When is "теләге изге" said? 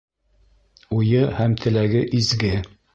1.63-2.55